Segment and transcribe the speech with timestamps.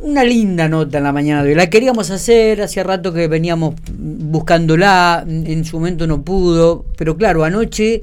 [0.00, 1.54] una linda nota en la mañana de hoy.
[1.54, 7.44] La queríamos hacer, hacía rato que veníamos buscándola, en su momento no pudo, pero claro,
[7.44, 8.02] anoche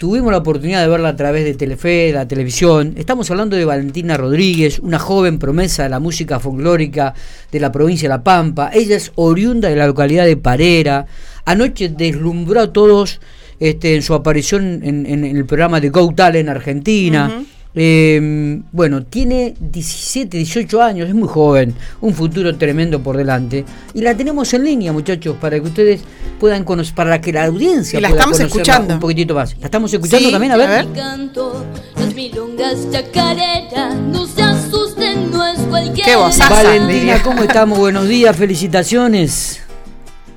[0.00, 2.94] tuvimos la oportunidad de verla a través de Telefe, la televisión.
[2.96, 7.12] Estamos hablando de Valentina Rodríguez, una joven promesa de la música folclórica
[7.52, 8.70] de la provincia de La Pampa.
[8.72, 11.06] Ella es oriunda de la localidad de Parera.
[11.44, 13.20] Anoche deslumbró a todos
[13.58, 17.44] este, en su aparición en, el programa de Go Talent Argentina.
[17.74, 23.64] Eh, bueno, tiene 17, 18 años, es muy joven, un futuro tremendo por delante.
[23.94, 26.02] Y la tenemos en línea, muchachos, para que ustedes
[26.40, 29.56] puedan conocer, para que la audiencia la estamos escuchando un poquitito más.
[29.58, 30.52] ¿La estamos escuchando también?
[30.52, 30.86] A ver.
[36.04, 37.78] Qué Valentina, ¿cómo estamos?
[37.78, 39.62] Buenos días, felicitaciones.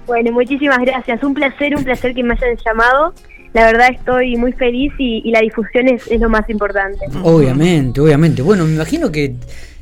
[0.05, 1.23] Bueno, muchísimas gracias.
[1.23, 3.13] Un placer, un placer que me hayan llamado
[3.53, 7.05] la verdad estoy muy feliz y, la difusión es, lo más importante.
[7.23, 8.41] Obviamente, obviamente.
[8.41, 9.35] Bueno, me imagino que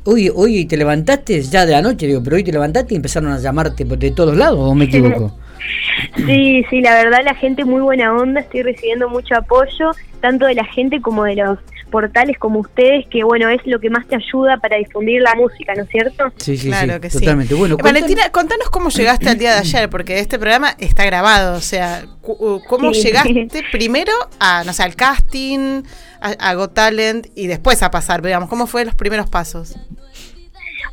[0.04, 3.38] hoy, hoy te levantaste ya de anoche, digo, pero hoy te levantaste y empezaron a
[3.38, 5.36] llamarte de todos lados, ¿o me equivoco?
[6.26, 10.54] sí, sí, la verdad la gente muy buena onda, estoy recibiendo mucho apoyo, tanto de
[10.54, 11.58] la gente como de los
[11.92, 15.74] portales como ustedes, que bueno, es lo que más te ayuda para difundir la música,
[15.76, 16.32] ¿no es cierto?
[16.38, 17.54] Sí, sí, claro que totalmente.
[17.54, 21.60] Bueno, Valentina, contanos cómo llegaste al día de ayer, porque este programa está grabado, o
[21.60, 25.82] sea, ¿cómo llegaste primero a, no sé, al casting,
[26.20, 29.76] a, Got Talent y después a pasar, digamos, cómo fueron los primeros pasos?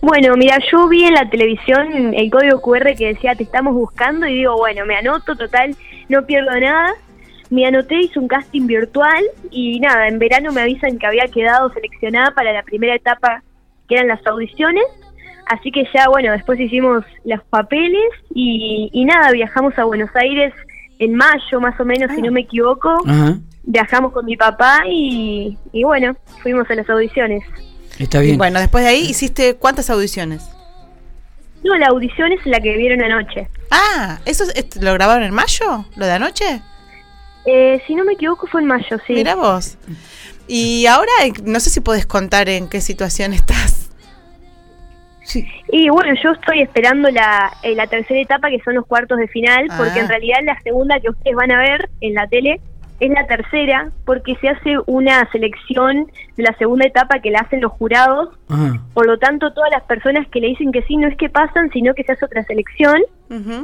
[0.01, 4.27] Bueno, mira, yo vi en la televisión el código QR que decía te estamos buscando
[4.27, 5.75] y digo, bueno, me anoto, total,
[6.09, 6.93] no pierdo nada
[7.49, 11.71] me anoté, hice un casting virtual y nada, en verano me avisan que había quedado
[11.73, 13.43] seleccionada para la primera etapa,
[13.87, 14.83] que eran las audiciones.
[15.47, 20.53] Así que ya, bueno, después hicimos los papeles y, nada, viajamos a Buenos Aires
[20.99, 22.97] en mayo más o menos, si no me equivoco.
[23.63, 27.43] Viajamos con mi papá y, bueno, fuimos a las audiciones.
[27.97, 28.37] Está bien.
[28.37, 30.47] Bueno, después de ahí hiciste cuántas audiciones?
[31.63, 33.49] No, la audición es la que vieron anoche.
[33.71, 34.45] Ah, ¿eso
[34.79, 35.85] lo grabaron en mayo?
[35.95, 36.61] ¿Lo de anoche?
[37.45, 39.13] Eh, si no me equivoco fue en mayo, sí.
[39.13, 39.77] Mira vos.
[40.47, 41.11] Y ahora
[41.43, 43.89] no sé si puedes contar en qué situación estás.
[45.23, 45.47] Sí.
[45.71, 49.27] Y bueno, yo estoy esperando la, eh, la tercera etapa, que son los cuartos de
[49.27, 50.09] final, porque en ah.
[50.09, 52.59] realidad la segunda que ustedes van a ver en la tele
[52.99, 57.61] es la tercera porque se hace una selección de la segunda etapa que la hacen
[57.61, 58.29] los jurados.
[58.93, 61.69] Por lo tanto, todas las personas que le dicen que sí no es que pasan,
[61.71, 63.01] sino que se hace otra selección.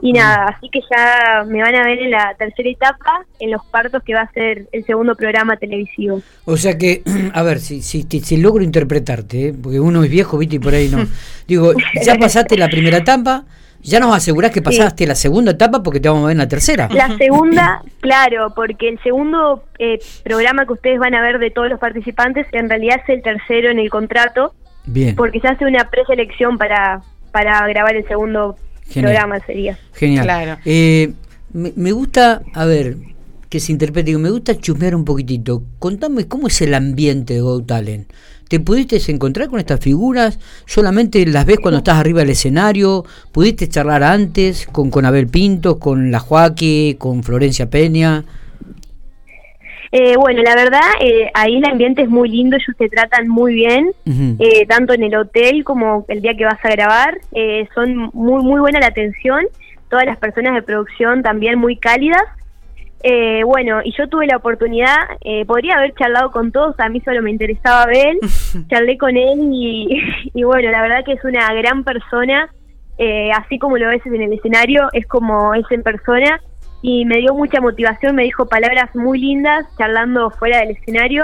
[0.01, 3.66] Y nada, así que ya me van a ver en la tercera etapa, en los
[3.66, 6.22] partos que va a ser el segundo programa televisivo.
[6.45, 7.01] O sea que,
[7.34, 9.56] a ver, si, si, si logro interpretarte, ¿eh?
[9.59, 11.06] porque uno es viejo, viste, y por ahí no.
[11.47, 13.45] Digo, ya pasaste la primera etapa
[13.85, 16.47] ya nos asegurás que pasaste la segunda etapa porque te vamos a ver en la
[16.47, 16.90] tercera.
[16.91, 21.69] La segunda, claro, porque el segundo eh, programa que ustedes van a ver de todos
[21.69, 24.53] los participantes en realidad es el tercero en el contrato.
[24.85, 25.16] Bien.
[25.16, 27.01] Porque se hace una preselección para,
[27.31, 28.56] para grabar el segundo
[28.94, 29.78] programa, sería.
[29.94, 30.25] Genial.
[30.25, 30.57] Claro.
[30.66, 31.13] Eh,
[31.53, 32.97] me, gusta, a ver,
[33.50, 35.63] que se interprete, me gusta chusmear un poquitito.
[35.79, 38.12] Contame cómo es el ambiente de Go Talent.
[38.47, 40.39] ¿Te pudiste encontrar con estas figuras?
[40.66, 43.03] ¿Solamente las ves cuando estás arriba del escenario?
[43.31, 48.23] ¿Pudiste charlar antes con, con Abel Pinto, con La Joaque, con Florencia Peña?
[49.91, 53.53] Eh, bueno, la verdad, eh, ahí el ambiente es muy lindo, ellos te tratan muy
[53.53, 53.91] bien,
[54.39, 57.17] eh, tanto en el hotel como el día que vas a grabar.
[57.73, 59.45] son muy, muy buena la atención,
[59.89, 62.23] todas las personas de producción también muy cálidas.
[63.03, 67.01] Eh, bueno, y yo tuve la oportunidad, eh, podría haber charlado con todos, a mí
[67.01, 68.16] solo me interesaba ver,
[68.69, 72.50] charlé con él y, bueno, la verdad que es una gran persona,
[72.97, 76.41] eh, así como lo ves en el escenario, es como es en persona.
[76.81, 81.23] Y me dio mucha motivación, me dijo palabras muy lindas charlando fuera del escenario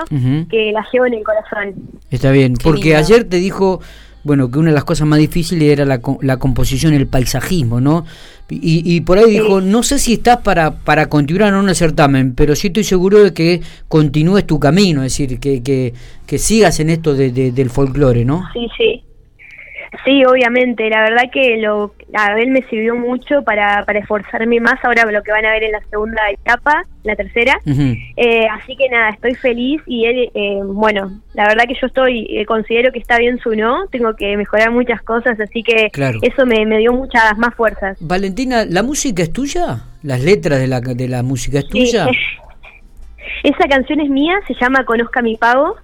[0.50, 1.76] que las llevo en el corazón.
[2.10, 3.80] Está bien, porque ayer te dijo
[4.24, 8.06] bueno, que una de las cosas más difíciles era la, la composición, el paisajismo, ¿no?
[8.50, 12.36] Y, y por ahí dijo, no sé si estás para, para continuar en un certamen,
[12.36, 15.94] pero sí estoy seguro de que continúes tu camino, es decir, que, que,
[16.26, 18.44] que sigas en esto de, del folclore, ¿no?
[18.54, 19.04] Sí, sí.
[20.06, 20.90] Sí, obviamente.
[20.90, 25.22] La verdad que lo, a él me sirvió mucho para, para esforzarme más ahora lo
[25.22, 27.60] que van a ver en la segunda etapa, la tercera.
[27.66, 32.26] Eh, así que nada, estoy feliz y él, eh, bueno, la verdad que yo estoy,
[32.30, 35.92] eh, considero que está bien su no, tengo que mejorar muchas cosas, así que
[36.22, 37.98] eso me, me, dio muchas más fuerzas.
[38.00, 39.82] Valentina, ¿la música es tuya?
[40.04, 42.08] ¿Las letras de la, de la música es tuya?
[43.44, 45.76] Esa canción es mía, se llama Conozca mi pago.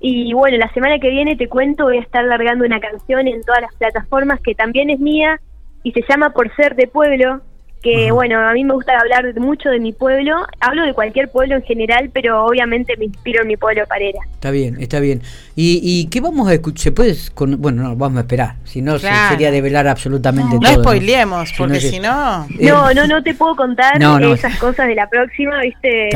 [0.00, 3.42] Y bueno, la semana que viene te cuento, voy a estar largando una canción en
[3.42, 5.40] todas las plataformas que también es mía
[5.82, 7.42] y se llama Por Ser de Pueblo.
[7.82, 11.56] Que bueno, a mí me gusta hablar mucho de mi pueblo, hablo de cualquier pueblo
[11.56, 14.20] en general, pero obviamente me inspiro en mi pueblo Parera.
[14.34, 15.22] Está bien, está bien.
[15.56, 16.80] ¿Y, y qué vamos a escuchar?
[16.80, 17.16] ¿Se puede?
[17.56, 20.70] bueno, no, vamos a esperar, si no sería develar absolutamente todo.
[20.72, 22.46] No spoilemos, porque si no...
[22.60, 26.10] no, no, no te puedo contar esas cosas de la próxima, ¿viste?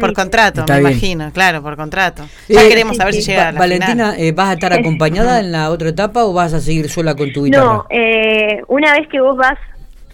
[0.00, 2.26] por contrato, me imagino, claro, por contrato.
[2.48, 5.52] Ya eh, queremos saber si llega a la Valentina, eh, ¿vas a estar acompañada en
[5.52, 7.64] la otra etapa o vas a seguir sola con tu guitarra?
[7.64, 9.58] No, eh, una vez que vos vas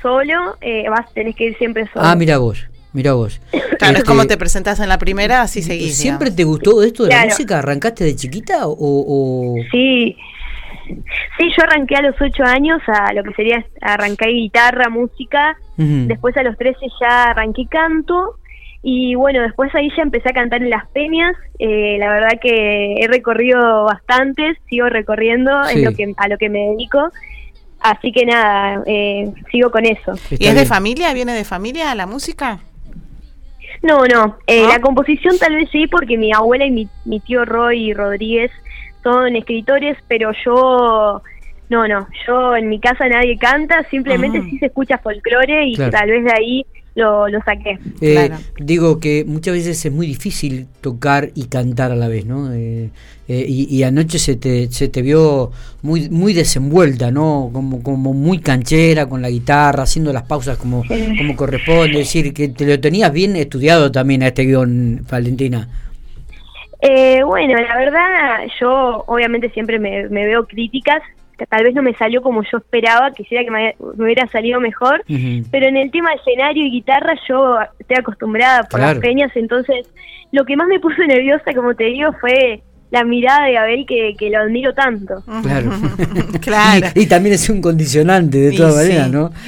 [0.01, 2.05] solo, eh, vas, tenés que ir siempre solo.
[2.05, 2.69] Ah, mira vos.
[2.93, 3.41] Mira vos.
[3.79, 5.97] Claro, es este, como te presentás en la primera, así seguís.
[5.97, 7.61] ¿Siempre te gustó esto de la música?
[7.61, 10.17] ¿Arrancaste de chiquita o, Sí.
[11.39, 15.57] Sí, yo arranqué a los ocho años a lo que sería arrancar guitarra, música.
[15.77, 18.35] Después a los trece ya arranqué canto.
[18.83, 21.37] Y bueno, después ahí ya empecé a cantar en las peñas.
[21.59, 26.49] Eh, la verdad que he recorrido bastantes, sigo recorriendo, es lo que, a lo que
[26.49, 27.11] me dedico.
[27.81, 30.13] Así que nada, eh, sigo con eso.
[30.31, 31.13] ¿Y es de familia?
[31.13, 32.61] ¿Viene de familia la música?
[33.83, 34.37] No, no.
[34.47, 38.51] Eh, la composición tal vez sí, porque mi abuela y mi, mi tío Roy Rodríguez
[39.03, 41.23] son escritores, pero yo
[41.69, 46.11] no, no, yo en mi casa nadie canta, simplemente sí se escucha folclore y tal
[46.11, 46.67] vez de ahí
[46.99, 47.79] lo, lo saqué.
[48.01, 52.53] Eh, digo que muchas veces es muy difícil tocar y cantar a la vez, ¿no?
[52.53, 52.91] Eh,
[53.29, 55.51] eh, y, anoche se te, se te vio
[55.83, 57.51] muy muy desenvuelta, ¿no?
[57.53, 60.83] Como, como muy canchera con la guitarra, haciendo las pausas como,
[61.19, 65.69] como corresponde, es decir, que te lo tenías bien estudiado también a este guion, Valentina.
[66.81, 71.03] bueno, la verdad, yo obviamente siempre me, me veo críticas
[71.47, 75.05] tal vez no me salió como yo esperaba, quisiera que me, hubiera salido mejor,
[75.51, 79.87] pero en el tema de escenario y guitarra yo estoy acostumbrada por las peñas, entonces
[80.33, 84.15] lo que más me puso nerviosa, como te digo, fue la mirada de Abel que,
[84.19, 85.23] que lo admiro tanto.
[85.43, 85.71] Claro,
[86.41, 86.87] claro.
[86.95, 89.31] Y, también es un condicionante de todas maneras, ¿no?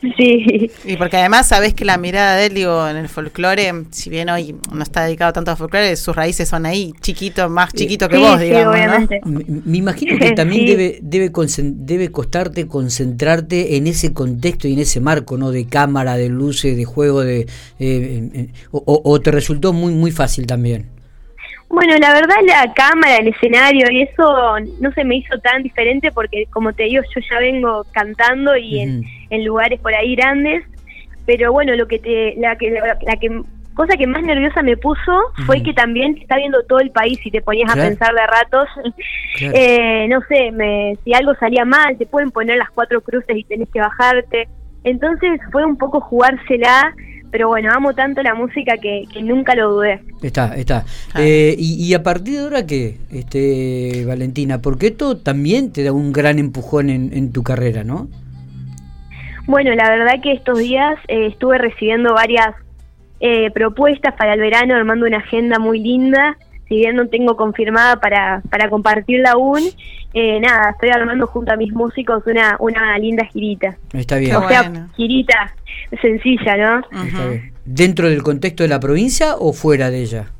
[0.16, 0.70] Sí.
[0.84, 4.28] Y porque además sabes que la mirada de él, digo, en el folclore, si bien
[4.28, 8.18] hoy no está dedicado tanto al folclore, sus raíces son ahí, chiquito, más chiquito que
[8.18, 8.76] vos, digamos.
[9.24, 15.00] Me, imagino que también debe, debe, debe costarte concentrarte en ese contexto y en ese
[15.00, 15.50] marco, ¿no?
[15.50, 17.48] De cámara, de luces, de juego, de eh,
[17.78, 20.90] eh, o, o te resultó muy, muy fácil también.
[21.72, 26.12] Bueno, la verdad la cámara, el escenario y eso no se me hizo tan diferente
[26.12, 29.04] porque como te digo yo ya vengo cantando y en,
[29.40, 30.64] lugares por ahí grandes,
[31.26, 33.42] pero bueno, lo que te la que la, que
[33.74, 35.12] cosa que más nerviosa me puso
[35.46, 38.68] fue que también está viendo todo el país y te ponías a pensar de ratos,
[39.40, 43.44] eh, no sé, me, si algo salía mal, te pueden poner las cuatro cruces y
[43.44, 44.48] tenés que bajarte.
[44.84, 46.92] Entonces fue un poco jugársela
[47.32, 50.00] pero bueno, amo tanto la música que, nunca lo dudé.
[50.22, 50.84] Está, está.
[51.18, 56.12] Eh, y, a partir de ahora qué, este, Valentina, porque esto también te da un
[56.12, 58.08] gran empujón en, tu carrera, ¿no?
[59.46, 62.54] Bueno, la verdad que estos días eh, estuve recibiendo varias
[63.20, 66.36] eh, propuestas para el verano, armando una agenda muy linda
[66.72, 69.60] si bien no tengo confirmada para, para compartirla aún,
[70.14, 73.76] eh, nada, estoy armando junto a mis músicos una, una linda girita.
[73.92, 74.34] Está bien.
[74.36, 75.54] O sea, girita
[76.00, 77.04] sencilla, ¿no?
[77.04, 77.52] Está bien.
[77.66, 80.30] ¿Dentro del contexto de la provincia o fuera de ella?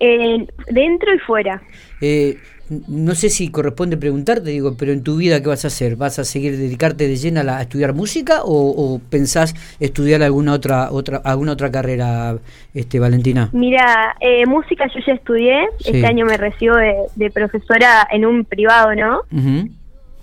[0.00, 1.62] Eh, dentro y fuera.
[2.00, 2.36] Eh,
[2.86, 5.96] no sé si corresponde preguntarte, digo, pero en tu vida, ¿qué vas a hacer?
[5.96, 11.20] ¿Vas a seguir dedicarte de llena a, estudiar música o, pensás estudiar alguna otra otra
[11.24, 12.36] alguna otra carrera,
[12.74, 13.48] este Valentina?
[13.52, 18.94] Mira, eh, música yo ya estudié, este año me recibo de, profesora en un privado,
[18.94, 19.22] ¿no?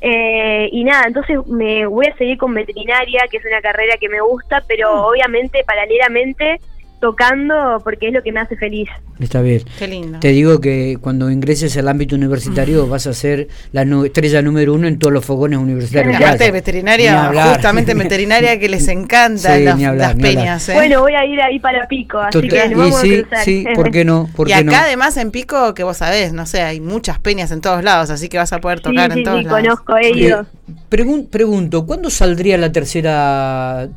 [0.01, 4.09] Eh, y nada, entonces me voy a seguir con veterinaria, que es una carrera que
[4.09, 4.99] me gusta, pero mm.
[5.05, 6.59] obviamente paralelamente
[6.99, 8.89] tocando porque es lo que me hace feliz.
[9.19, 9.61] Está bien.
[9.77, 10.19] Qué lindo.
[10.19, 14.87] Te digo que cuando ingreses al ámbito universitario vas a ser la estrella número uno
[14.87, 16.15] en todos los fogones universitarios.
[16.15, 20.69] Aparte de veterinaria, justamente veterinaria que les encanta las, peñas.
[20.69, 20.73] ¿eh?
[20.73, 24.05] Bueno, voy a ir ahí para Pico, así que vamos sí, a Sí, ¿por qué
[24.05, 24.29] no?
[24.45, 27.83] y acá además en Pico, que vos sabés, no sé, hay muchas peñas en todos
[27.83, 30.45] lados, así que vas a poder tocar en todos sí, conozco, he ido.
[30.89, 33.87] Pregunto, ¿cuándo saldría la tercera,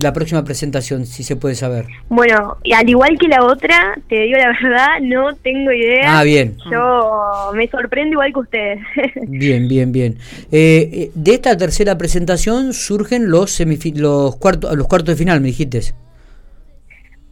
[0.00, 1.86] la próxima presentación, si se puede saber?
[2.08, 6.18] Bueno, y al igual que la otra, te digo la verdad, no tengo idea.
[6.18, 6.56] Ah, bien.
[6.70, 8.78] Yo me sorprendo igual que ustedes.
[9.28, 10.18] bien, bien, bien.
[10.50, 13.60] Eh, eh, de esta tercera presentación surgen los
[13.94, 15.80] los cuartos, los cuartos de final, me dijiste.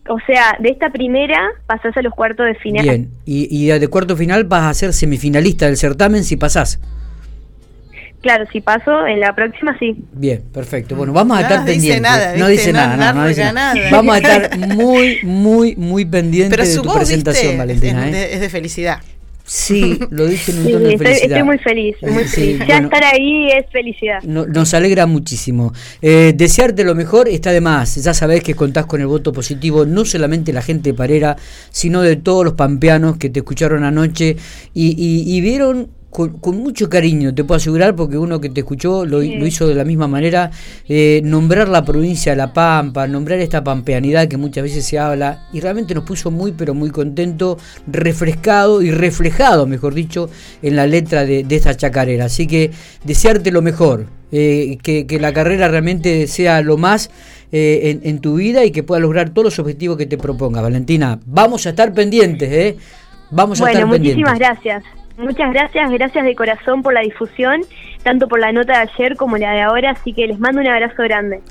[0.09, 2.83] O sea, de esta primera pasás a los cuartos de final.
[2.83, 6.81] Bien, y, y de cuarto final vas a ser semifinalista del certamen si pasás.
[8.23, 9.97] Claro, si paso, en la próxima sí.
[10.13, 10.95] Bien, perfecto.
[10.95, 12.39] Bueno, vamos a estar pendientes.
[12.39, 13.75] no dice nada, no, dice nada.
[13.91, 18.09] Vamos a estar muy, muy, muy pendientes de tu presentación, Valentina.
[18.09, 18.31] ¿eh?
[18.35, 18.99] Es, de, felicidad.
[19.45, 21.31] Sí, lo dije en un Sí, tono de estoy, felicidad.
[21.39, 22.59] estoy muy feliz, muy Sí, feliz.
[22.61, 22.87] Ya bueno.
[22.87, 24.23] estar ahí es felicidad.
[24.23, 25.73] No- nos alegra muchísimo.
[26.01, 27.97] Eh, desearte lo mejor está de más.
[27.97, 31.37] Ya sabés que contás con el voto positivo, no solamente la gente de Parera,
[31.71, 34.37] sino de todos los pampeanos que te escucharon anoche
[34.75, 38.61] y, y- y vieron con, con mucho cariño, te puedo asegurar, porque uno que te
[38.61, 40.51] escuchó lo, hizo de la misma manera,
[40.89, 45.49] eh, nombrar la provincia de La Pampa, nombrar esta pampeanidad que muchas veces se habla,
[45.53, 50.29] y realmente nos puso muy, pero muy contento, refrescado y reflejado, mejor dicho,
[50.63, 52.27] en la letra de, de esta chacarera.
[52.27, 52.71] Así que
[53.05, 57.11] desearte lo mejor, eh, que, que la carrera realmente sea lo más
[57.53, 60.63] eh, en, en tu vida y que puedas lograr todos los objetivos que te propongas,
[60.63, 61.19] Valentina.
[61.27, 62.77] Vamos a estar pendientes, ¿eh?
[63.31, 64.39] Vamos a Bueno, estar muchísimas pendientes.
[64.39, 65.02] gracias.
[65.23, 67.61] Muchas gracias, gracias de corazón por la difusión,
[68.03, 70.67] tanto por la nota de ayer como la de ahora, así que les mando un
[70.67, 71.41] abrazo grande.